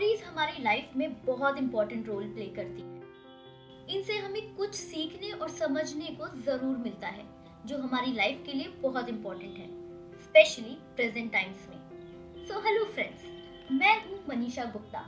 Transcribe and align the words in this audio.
Stories 0.00 0.22
हमारी 0.24 0.62
life 0.62 0.90
में 0.96 1.24
बहुत 1.24 1.56
इंपॉर्टेंट 1.58 2.06
रोल 2.08 2.28
प्ले 2.34 2.44
करती 2.56 2.82
हैं। 2.82 3.86
इनसे 3.88 4.16
हमें 4.18 4.54
कुछ 4.56 4.74
सीखने 4.74 5.32
और 5.32 5.48
समझने 5.50 6.06
को 6.20 6.28
ज़रूर 6.38 6.76
मिलता 6.76 7.08
है, 7.08 7.24
जो 7.66 7.78
हमारी 7.78 8.12
लाइफ 8.12 8.42
के 8.46 8.52
लिए 8.52 8.68
बहुत 8.82 9.08
इंपॉर्टेंट 9.08 9.58
है 9.58 9.66
स्पेशली 10.22 10.76
प्रेजेंट 10.96 11.30
टाइम्स 11.32 11.68
में। 11.68 12.46
सो 12.46 12.60
हेलो 12.60 12.84
फ्रेंड्स 12.84 13.24
मैं 13.72 13.94
हूँ 14.04 14.20
मनीषा 14.28 14.64
गुप्ता। 14.72 15.04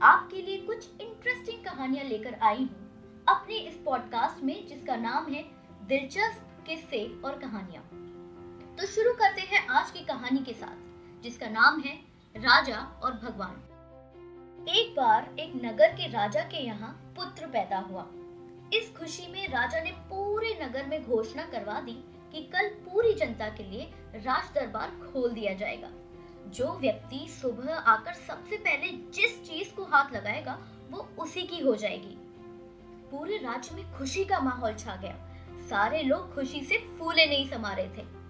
आपके 0.00 0.42
लिए 0.42 0.58
कुछ 0.66 0.88
इंटरेस्टिंग 0.92 1.64
कहानियाँ 1.64 2.04
लेकर 2.04 2.38
आई 2.42 2.56
हूँ 2.56 3.24
अपने 3.28 3.58
इस 3.58 3.82
पॉडकास्ट 3.84 4.44
में, 4.44 4.66
जिसका 4.66 4.96
नाम 4.98 5.32
है 5.32 5.44
दिलचस्प 5.88 6.66
किस्से 6.66 7.06
और 7.24 7.38
कहानियाँ। 7.38 7.82
तो 8.78 8.86
शुरू 8.86 9.14
करते 9.14 9.52
हैं 9.52 9.66
आज 9.68 9.90
की 9.90 10.04
कहानी 10.06 10.44
के 10.44 10.52
साथ, 10.54 11.22
जिसका 11.22 11.48
नाम 11.52 11.80
है 11.80 12.00
राजा 12.34 12.78
और 13.02 13.20
भगवान। 13.24 13.64
एक 14.68 14.94
बार 14.96 15.36
एक 15.38 15.52
नगर 15.64 15.88
के 15.88 16.08
राजा 16.08 16.40
के 16.40 16.56
यहाँ 16.56 17.12
पुत्र 17.16 17.46
पैदा 17.46 17.78
हुआ। 17.78 18.06
इस 18.74 18.96
खुशी 18.96 19.32
में 19.32 19.48
राजा 19.48 19.80
ने 19.80 19.90
पूरे 19.92 20.58
नगर 20.62 20.86
में 20.86 21.04
घोषणा 21.04 21.42
करवा 21.42 21.80
दी 21.80 21.92
कि 22.32 22.42
कल 22.42 22.68
पूरी 22.68 23.12
जनता 23.12 23.48
के 23.48 23.62
लिए 23.62 23.92
राज 24.14 24.50
दरबार 24.54 24.90
खोल 24.90 25.30
दिया 25.30 25.54
जाएगा। 25.54 25.90
जो 26.46 26.78
व्यक्ति 26.78 27.28
सुबह 27.28 27.74
आकर 27.74 28.12
सबसे 28.12 28.56
पहले 28.56 28.88
जिस 28.88 29.42
चीज़ 29.50 29.74
को 29.74 29.84
हाथ 29.84 30.12
लगाएगा, 30.12 30.58
वो 30.90 31.08
उसी 31.18 31.42
की 31.42 31.60
हो 31.60 31.74
जाएगी। 31.74 32.16
पूरे 33.10 33.36
राज्य 33.36 33.70
में 33.74 33.98
खुशी 33.98 34.24
का 34.24 34.40
माहौल 34.40 34.74
छा 34.74 34.96
गया। 34.96 35.28
सारे 35.70 36.02
लोग 36.02 36.34
खुशी 36.34 36.64
से 36.64 36.78
फूले 36.78 37.26
नहीं 37.26 37.50
समा 37.50 37.72
रहे 37.72 37.88
थे। 37.88 38.25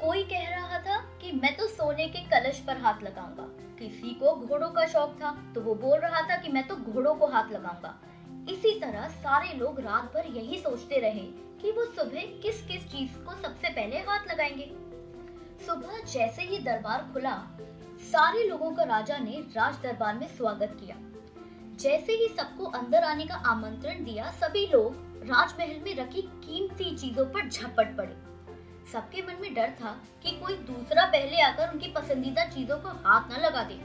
कोई 0.00 0.22
कह 0.22 0.48
रहा 0.50 0.78
था 0.78 0.98
कि 1.20 1.30
मैं 1.32 1.56
तो 1.56 1.66
सोने 1.66 2.06
के 2.08 2.20
कलश 2.22 2.58
पर 2.66 2.76
हाथ 2.76 3.02
लगाऊँगा। 3.02 3.44
किसी 3.78 4.10
को 4.14 4.34
घोड़ों 4.36 4.68
का 4.70 4.86
शौक 4.86 5.16
था 5.22 5.30
तो 5.54 5.60
वो 5.60 5.74
बोल 5.74 5.98
रहा 5.98 6.20
था 6.22 6.36
कि 6.36 6.48
मैं 6.48 6.66
तो 6.68 6.76
घोड़ों 6.76 7.14
को 7.14 7.26
हाथ 7.26 7.50
लगाऊँगा। 7.52 7.94
इसी 8.48 8.78
तरह 8.80 9.08
सारे 9.08 9.52
लोग 9.54 9.80
रात 9.80 10.12
भर 10.14 10.26
यही 10.26 10.58
सोचते 10.58 10.98
रहे 11.00 11.24
कि 11.62 11.70
वो 11.72 11.84
सुबह 11.86 12.26
किस 12.42 12.60
किस 12.66 12.86
चीज़ 12.92 13.16
को 13.18 13.34
सबसे 13.34 13.68
पहले 13.68 13.98
हाथ 13.98 14.28
लगाएँगे। 14.28 14.70
सुबह 15.66 16.04
जैसे 16.04 16.42
ही 16.42 16.58
दरबार 16.58 17.08
खुला, 17.12 17.34
सारे 18.02 18.46
लोगों 18.48 18.70
का 18.70 18.82
राजा 18.84 19.18
ने 19.18 19.40
राज 19.56 19.82
दरबार 19.82 20.14
में 20.14 20.26
स्वागत 20.28 20.76
किया। 20.80 20.96
जैसे 21.80 22.12
ही 22.12 22.28
सबको 22.28 22.70
अंदर 22.72 23.04
आने 23.04 23.26
का 23.26 23.34
आमंत्रण 23.46 24.04
दिया, 24.04 24.30
सभी 24.32 24.66
लोग 24.66 25.04
राजमहल 25.24 25.80
में 25.80 25.94
रखी 25.96 26.22
कीमती 26.22 26.96
चीज़ों 26.96 27.24
पर 27.24 27.48
झपट 27.48 27.96
पड़े। 27.96 28.16
सबके 28.92 29.22
मन 29.22 29.40
में 29.40 29.54
डर 29.54 29.70
था 29.80 29.96
कि 30.22 30.30
कोई 30.40 30.54
दूसरा 30.66 31.04
पहले 31.04 31.40
आकर 31.42 31.72
उनकी 31.72 31.90
पसंदीदा 31.92 32.44
चीज़ों 32.46 32.76
को 32.78 32.88
हाथ 33.04 33.30
न 33.32 33.40
लगा 33.40 33.62
दे। 33.62 33.78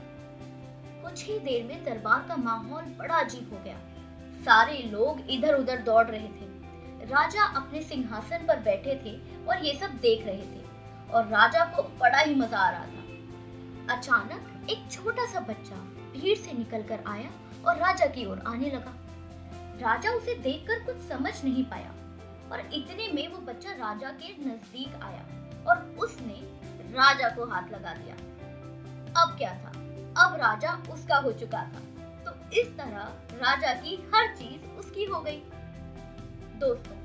कुछ 1.04 1.26
ही 1.28 1.38
देर 1.40 1.64
में 1.64 1.84
दरबार 1.84 2.26
का 2.28 2.36
माहौल 2.36 2.84
बड़ा 3.00 3.16
अजीब 3.16 3.54
हो 3.54 3.60
गया। 3.64 3.78
सारे 4.46 4.78
लोग 4.92 5.30
इधर 5.30 5.56
उधर 5.56 5.82
दौड़ 5.82 6.06
रहे 6.08 6.28
थे। 6.28 6.50
राजा 7.06 7.44
अपने 7.58 7.82
सिंहासन 7.82 8.46
पर 8.48 8.60
बैठे 8.60 8.96
थे 9.06 9.16
और 9.46 9.66
ये 9.66 9.74
सब 9.74 9.98
देख 10.02 10.26
रहे 10.26 10.46
थे 10.46 10.64
और 11.14 11.28
राजा 11.28 11.66
को 11.66 11.84
बड़ा 12.00 12.20
ही 12.20 12.36
मज़ा 12.36 12.58
आ 12.58 12.70
रहा 12.70 12.86
था। 12.86 13.96
अचानक 13.96 14.70
एक 14.70 14.92
छोटा 14.92 15.26
सा 15.26 15.40
बच्चा 15.40 15.76
भीड़ 16.14 16.38
से 16.38 16.52
निकलकर 16.54 17.04
आया 17.08 17.30
और 17.68 17.78
राजा 17.78 18.06
की 18.06 18.26
ओर 18.26 18.44
आने 18.48 18.70
लगा। 18.70 18.94
राजा 19.82 20.12
उसे 20.12 20.36
देखकर 20.40 20.80
कुछ 20.84 21.02
समझ 21.08 21.34
नहीं 21.44 21.64
पाया। 21.64 21.94
और 22.52 22.60
इतने 22.60 23.08
में 23.14 23.28
वो 23.28 23.38
बच्चा 23.38 23.72
राजा 23.72 24.10
के 24.10 24.34
नज़दीक 24.46 25.04
आया 25.04 25.26
और 25.68 25.96
उसने 26.00 26.40
राजा 26.92 27.30
को 27.30 27.46
हाथ 27.46 27.72
लगा 27.72 27.94
दिया। 27.94 28.16
अब 29.24 29.38
क्या 29.38 29.54
था? 29.54 29.72
अब 30.18 30.36
राजा 30.36 30.84
उसका 30.94 31.18
हो 31.18 31.32
चुका 31.32 31.58
था। 31.58 31.82
तो 32.26 32.60
इस 32.62 32.78
तरह 32.78 33.14
राजा 33.36 33.74
की 33.74 33.96
हर 34.16 34.36
चीज़ 34.36 34.80
उसकी 34.80 35.06
हो 35.06 35.22
गई। 35.22 35.38
दोस्तों, 36.60 36.96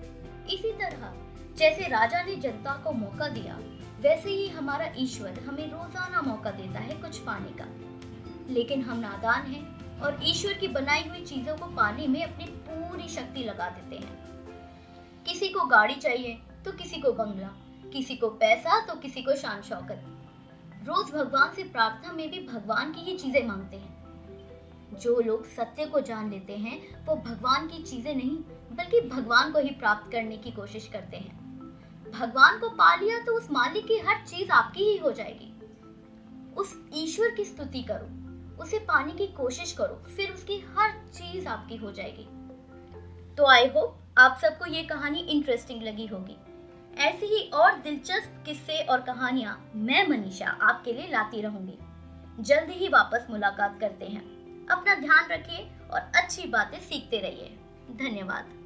इसी 0.46 0.72
तरह 0.72 1.14
जैसे 1.56 1.88
राजा 1.88 2.22
ने 2.22 2.36
जनता 2.36 2.72
को 2.84 2.92
मौका 2.92 3.28
दिया, 3.28 3.58
वैसे 4.00 4.30
ही 4.30 4.48
हमारा 4.48 4.88
ईश्वर 4.96 5.40
हमें 5.46 5.70
रोज़ाना 5.70 6.22
मौका 6.22 6.50
देता 6.50 6.80
है 6.80 6.94
कुछ 6.94 7.18
पाने 7.18 7.52
का। 7.60 7.66
लेकिन 8.52 8.82
हम 8.82 8.98
नादान 8.98 9.42
हैं 9.42 10.00
और 10.00 10.20
ईश्वर 10.22 10.52
की 10.52 10.68
बनाई 10.68 11.08
हुई 11.08 11.24
चीज़ों 11.24 11.56
को 11.56 11.66
पाने 11.66 12.06
में 12.06 12.22
अपनी 12.24 12.46
पूरी 12.46 13.08
शक्ति 13.08 13.44
लगा 13.44 13.68
देते 13.68 13.96
हैं। 13.96 14.35
किसी 15.26 15.48
को 15.48 15.64
गाड़ी 15.66 15.94
चाहिए 15.94 16.38
तो 16.64 16.72
किसी 16.72 17.00
को 17.00 17.12
बंगला, 17.12 17.48
किसी 17.92 18.16
को 18.16 18.28
पैसा 18.28 18.80
तो 18.86 18.94
किसी 18.94 19.22
को 19.22 19.34
शान 19.36 19.62
शौकत। 19.62 20.04
रोज 20.84 21.10
भगवान 21.12 21.54
से 21.54 21.62
प्रार्थना 21.62 22.12
में 22.12 22.30
भी 22.30 22.46
भगवान 22.46 22.92
की 22.92 23.00
ही 23.00 23.16
चीज़ें 23.18 23.46
मांगते 23.46 23.76
हैं। 23.76 24.98
जो 25.00 25.20
लोग 25.20 25.46
सत्य 25.46 25.86
को 25.86 26.00
जान 26.00 26.30
लेते 26.30 26.56
हैं, 26.56 27.04
वो 27.06 27.16
भगवान 27.16 27.66
की 27.68 27.82
चीज़ें 27.82 28.14
नहीं, 28.14 28.36
बल्कि 28.72 29.00
भगवान 29.08 29.52
को 29.52 29.58
ही 29.58 29.70
प्राप्त 29.70 30.12
करने 30.12 30.36
की 30.36 30.50
कोशिश 30.50 30.88
करते 30.88 31.16
हैं। 31.16 31.34
भगवान 32.10 32.58
को 32.58 32.68
पा 32.68 32.94
लिया 32.94 33.18
तो 33.18 33.32
उस 33.32 33.50
मालिक 33.50 33.86
की 33.86 33.98
हर 33.98 34.24
चीज़ 34.26 34.50
आपकी 34.50 34.84
ही 34.84 34.96
हो 34.96 35.12
जाएगी। 35.12 35.52
उस 36.56 36.74
ईश्वर 36.94 37.30
की 37.30 37.44
स्तुति 37.44 37.82
करो, 37.82 38.62
उसे 38.62 38.78
पाने 38.78 39.12
की 39.12 39.26
कोशिश 39.26 39.72
करो, 39.72 40.02
फिर 40.06 40.32
उसकी 40.32 40.58
हर 40.76 40.90
चीज़ 41.14 41.48
आपकी 41.48 41.76
हो 41.76 41.92
जाएगी। 41.92 42.28
तो 43.36 43.46
आई 43.46 43.66
होप 43.66 44.02
आप 44.18 44.38
सबको 44.42 44.66
ये 44.66 44.82
कहानी 44.82 45.18
इंटरेस्टिंग 45.18 45.82
लगी 45.82 46.06
होगी। 46.06 46.36
ऐसी 46.98 47.26
ही 47.26 47.50
और 47.50 47.78
दिलचस्प 47.78 48.42
किस्से 48.46 48.82
और 48.82 49.00
कहानियाँ 49.00 49.70
मैं 49.74 50.08
मनीषा 50.08 50.46
आपके 50.46 50.92
लिए 50.92 51.08
लाती 51.08 51.40
रहूँगी। 51.40 51.78
जल्द 52.42 52.70
ही 52.70 52.88
वापस 52.88 53.26
मुलाकात 53.30 53.80
करते 53.80 54.06
हैं। 54.06 54.22
अपना 54.66 54.94
ध्यान 54.94 55.28
रखिए 55.30 55.68
और 55.90 56.00
अच्छी 56.00 56.46
बातें 56.46 56.80
सीखते 56.80 57.18
रहिए। 57.18 57.56
धन्यवाद। 57.90 58.65